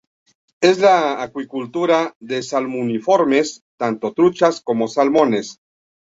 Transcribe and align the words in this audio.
Es 0.61 0.79
la 0.79 1.21
acuicultura 1.21 2.15
de 2.19 2.41
Salmoniformes, 2.41 3.61
tanto 3.77 4.13
truchas 4.15 4.59
como 4.59 4.87
salmones. 4.87 5.59